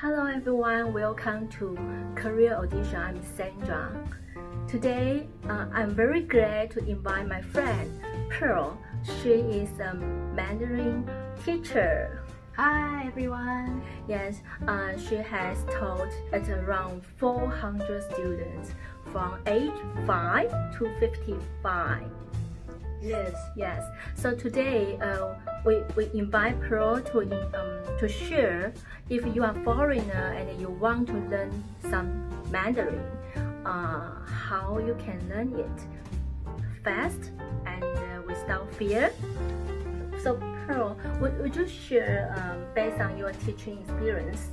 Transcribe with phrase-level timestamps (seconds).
[0.00, 1.76] Hello everyone, welcome to
[2.14, 2.96] Career Audition.
[2.96, 3.92] I'm Sandra.
[4.66, 8.00] Today, uh, I'm very glad to invite my friend
[8.30, 8.78] Pearl.
[9.02, 11.06] She is a Mandarin
[11.44, 12.24] teacher.
[12.56, 13.82] Hi everyone.
[14.08, 18.70] Yes, uh, she has taught at around 400 students
[19.12, 19.76] from age
[20.06, 22.04] 5 to 55.
[23.02, 23.34] Yes.
[23.56, 23.82] Yes.
[24.14, 28.72] So today, uh, we, we invite Pearl to um, to share
[29.08, 33.04] if you are foreigner and you want to learn some Mandarin,
[33.64, 35.78] uh, how you can learn it
[36.82, 37.30] fast
[37.66, 39.12] and uh, without fear.
[40.22, 44.48] So Pearl, would, would you share um, based on your teaching experience?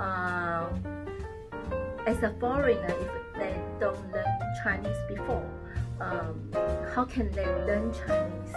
[0.00, 0.68] Uh,
[2.06, 4.26] as a foreigner, if they don't learn
[4.64, 5.48] Chinese before,
[6.00, 6.50] um,
[6.94, 8.54] how can they learn Chinese?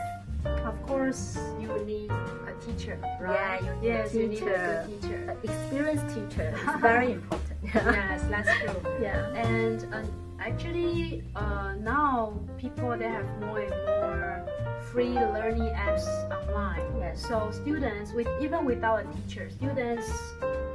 [0.66, 3.62] Of course, you need a teacher, right?
[3.62, 4.86] Yeah, you need yes, a you need a teacher.
[4.88, 5.38] good teacher.
[5.44, 7.58] An experienced teacher is very important.
[7.64, 8.98] yes, that's true.
[9.02, 9.34] yeah.
[9.34, 10.04] And uh,
[10.40, 14.46] actually, uh, now people they have more and more
[14.92, 16.84] free learning apps online.
[16.99, 17.26] Yes.
[17.26, 20.12] So students, with even without a teacher, students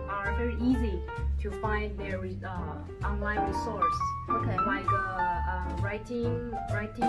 [0.08, 0.98] are very easy
[1.41, 3.96] to find their uh, online resource.
[4.28, 4.56] Okay.
[4.66, 7.02] like uh, uh, writing writing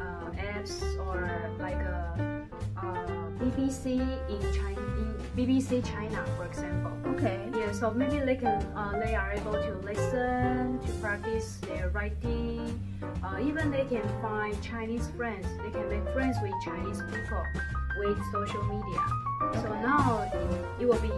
[0.00, 4.00] uh, apps or like a uh, BBC
[4.30, 6.92] in China, in BBC China, for example.
[7.14, 7.38] Okay.
[7.54, 12.80] Yeah, so maybe they can uh, they are able to listen to practice their writing.
[13.22, 15.46] Uh, even they can find Chinese friends.
[15.62, 17.44] They can make friends with Chinese people
[17.98, 19.02] with social media.
[19.62, 21.12] So now it, it will be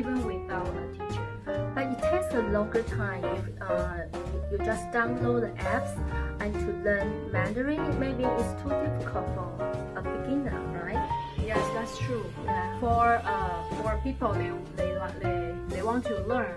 [0.00, 1.26] even without a teacher.
[1.74, 4.08] But it takes a longer time if uh,
[4.50, 5.92] you just download the apps
[6.40, 7.82] and to learn Mandarin.
[8.00, 9.48] Maybe it's too difficult for
[9.96, 11.06] a beginner, right?
[11.44, 12.24] Yes, that's true.
[12.44, 12.80] Yeah.
[12.80, 14.90] For uh, for people they they
[15.22, 16.56] they they want to learn,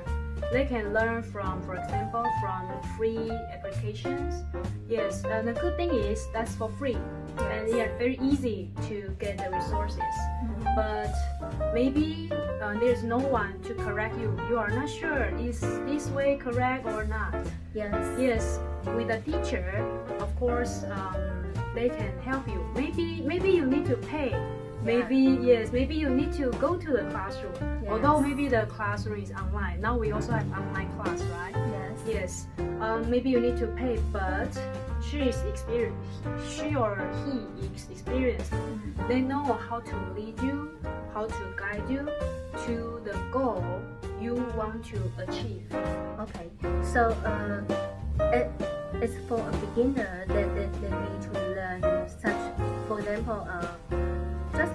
[0.53, 4.43] they can learn from, for example, from free applications.
[4.87, 6.97] Yes, and the good thing is that's for free,
[7.39, 7.73] and Yes.
[7.75, 10.13] yeah, very easy to get the resources.
[10.45, 10.75] Mhm.
[10.77, 11.11] But
[11.73, 12.29] maybe
[12.61, 14.29] uh, there's no one to correct you.
[14.49, 15.59] You are not sure is
[15.89, 17.33] this way correct or not.
[17.73, 17.97] Yes.
[18.19, 18.59] Yes,
[18.95, 19.65] with a teacher,
[20.19, 21.17] of course, um,
[21.73, 22.61] they can help you.
[22.75, 24.31] Maybe maybe you need to pay.
[24.83, 27.53] Maybe yes, maybe you need to go to the classroom.
[27.87, 29.79] Although maybe the classroom is online.
[29.81, 31.55] Now we also have online class, right?
[31.71, 31.99] Yes.
[32.05, 32.47] Yes.
[32.81, 34.51] Um, maybe you need to pay, but
[35.01, 36.19] she is experienced.
[36.49, 38.51] She or he is experienced.
[38.51, 39.07] Mhm.
[39.07, 40.71] They know how to lead you,
[41.13, 42.03] how to guide you
[42.65, 43.63] to the goal
[44.19, 45.63] you want to achieve.
[46.19, 46.47] Okay.
[46.83, 47.63] So, uh,
[48.31, 48.51] it,
[49.01, 52.41] it's for a beginner that they, they need to learn such,
[52.87, 53.67] for example, uh,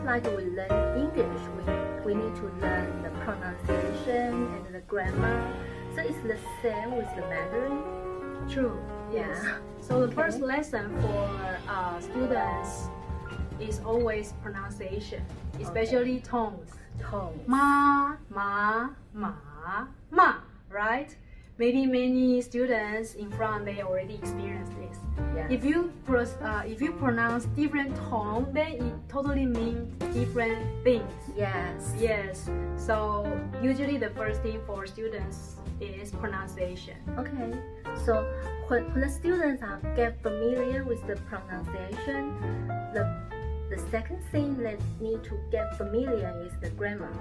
[0.08, 1.62] like we learn English, we,
[2.06, 5.54] we need to learn the pronunciation and the grammar.
[5.94, 7.82] So it's the same with the Mandarin.
[8.48, 8.80] True.
[9.12, 9.38] Yes.
[9.44, 9.58] Yeah.
[9.82, 10.14] So the Okay.
[10.14, 12.88] first lesson for uh, students
[13.60, 15.22] is always pronunciation,
[15.60, 16.70] especially tones.
[17.02, 17.38] Tone.
[17.46, 19.32] Ma, ma, ma,
[20.10, 20.34] ma.
[20.70, 21.14] Right?
[21.58, 24.96] Maybe many students in front they already experienced this.
[25.34, 25.48] Yeah.
[25.50, 31.10] If you pros- uh, if you pronounce different tone, then it totally means different things.
[31.36, 31.92] yes.
[31.98, 32.48] Yes.
[32.76, 33.26] So
[33.60, 36.96] usually the first thing for students is pronunciation.
[37.18, 37.50] Okay.
[38.06, 38.22] So
[38.68, 42.38] when, when the students are get familiar with the pronunciation,
[42.94, 43.02] the
[43.70, 47.12] the second thing they need to get familiar is the grammar.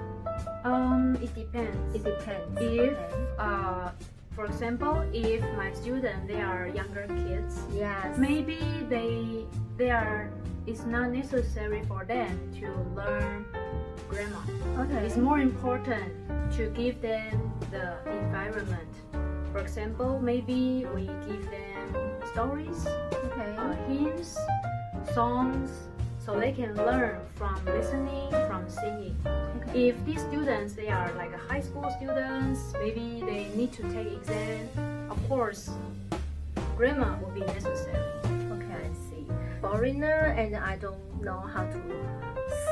[0.63, 1.95] Um, it depends.
[1.95, 2.55] It depends.
[2.61, 3.25] If, Okay.
[3.37, 3.89] uh,
[4.37, 8.19] for example, if my student they are younger kids, Yes.
[8.21, 9.49] maybe they
[9.81, 10.29] they are
[10.69, 13.49] it's not necessary for them to learn
[14.07, 14.45] grammar.
[14.85, 15.01] Okay.
[15.09, 16.13] It's more important
[16.53, 18.93] to give them the environment.
[19.51, 21.89] For example, maybe we give them
[22.29, 22.85] stories,
[23.25, 23.57] Okay.
[23.57, 24.37] uh, hymns,
[25.17, 25.89] songs,
[26.27, 29.15] so they can learn from listening, from singing.
[29.25, 29.87] okay.
[29.87, 34.11] If these students they are like a high school students, maybe they need to take
[34.11, 34.67] exam.
[35.09, 35.71] Of course,
[36.75, 38.36] grammar will be necessary
[39.56, 39.60] Okay, I see.
[39.60, 41.80] Foreigner and I don't know how to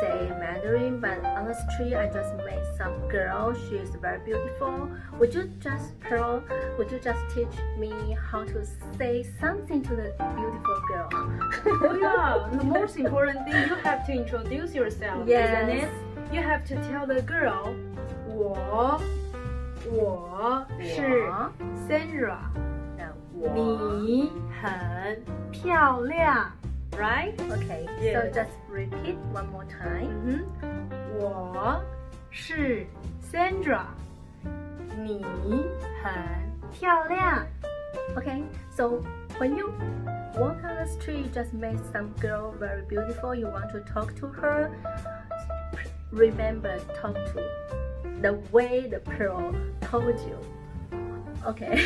[0.00, 3.54] say Mandarin, but on the street I just met some girl.
[3.54, 4.90] She is very beautiful.
[5.18, 6.42] Would you just Pearl?
[6.78, 8.64] Would you just teach me how to
[8.98, 11.08] say something to the beautiful girl?
[11.82, 15.84] Oh yeah, the most important thing you have to introduce yourself, isn't Yes.
[15.84, 15.90] it?
[16.34, 17.74] You have to tell the girl,
[18.28, 19.00] 我
[19.90, 21.50] 我是我
[21.88, 22.38] Sandra，
[22.96, 24.30] 那我你
[24.62, 25.20] 很
[25.50, 26.52] 漂亮
[26.96, 27.34] ，right？
[27.50, 28.22] Okay, Yeah.
[28.22, 30.10] so just repeat one more time.
[30.24, 30.88] 嗯哼，
[31.18, 31.82] 我
[32.30, 32.86] 是
[33.32, 33.84] Sandra，
[34.96, 35.24] 你
[36.02, 36.12] 很
[36.72, 37.46] 漂亮。
[38.16, 38.42] Okay,
[38.76, 39.02] so
[39.38, 39.72] when you
[40.34, 43.34] walk on the street, just make some girl very beautiful.
[43.34, 44.70] You want to talk to her.
[46.12, 47.40] Remember, talk to
[48.20, 50.36] the way the pearl told you.
[51.46, 51.78] Okay.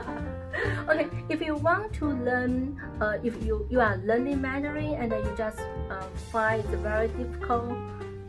[0.88, 1.08] okay.
[1.28, 5.60] If you want to learn, uh, if you you are learning Mandarin and you just
[5.90, 6.02] uh,
[6.32, 7.70] find it very difficult,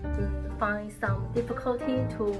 [0.04, 2.36] mm, find some difficulty to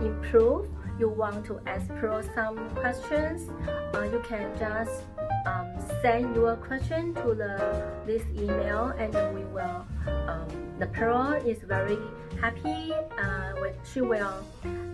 [0.00, 0.68] improve
[0.98, 3.48] you want to ask Pearl some questions,
[3.94, 5.04] uh, you can just
[5.46, 5.70] um,
[6.02, 9.86] send your question to the this email, and we will.
[10.26, 10.48] Um,
[10.78, 11.98] the Pearl is very
[12.40, 12.92] happy.
[13.16, 14.44] Uh, she will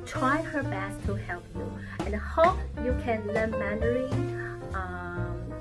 [0.04, 1.66] try her best to help you,
[2.00, 4.33] and hope you can learn Mandarin
[4.74, 5.52] um,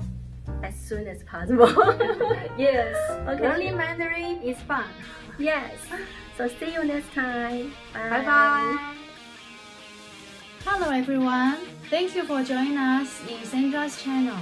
[0.63, 1.69] as soon as possible.
[2.57, 2.95] Yes,
[3.27, 3.42] Okay.
[3.42, 4.86] learning Mandarin is fun.
[5.39, 5.74] yes.
[6.38, 7.74] So see you next time.
[7.94, 8.94] Bye bye.
[10.65, 11.57] Hello everyone,
[11.89, 14.38] thank you for joining us in Sandra's channel.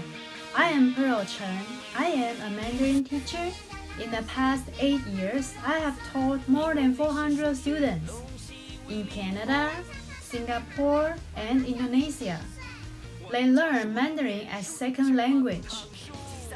[0.56, 1.64] I am Pearl Chen.
[1.98, 3.50] I am a Mandarin teacher.
[4.02, 8.14] In the past 8 years, I have taught more than 400 students
[8.90, 9.72] in Canada,
[10.22, 12.40] Singapore, and Indonesia.
[13.32, 15.72] They learn Mandarin as second language.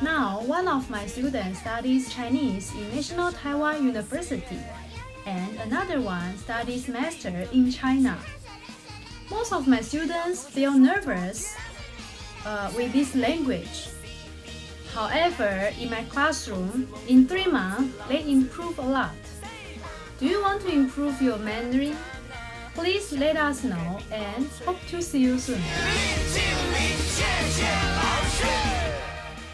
[0.01, 4.59] Now, one of my students studies Chinese in National Taiwan University,
[5.25, 8.19] and another one studies master in China.
[9.31, 11.55] Most of my students feel nervous
[12.45, 13.87] uh, with this language.
[14.93, 19.15] However, in my classroom, in three months, they improve a lot.
[20.19, 21.95] Do you want to improve your Mandarin?
[22.75, 25.61] Please let us know and hope to see you soon.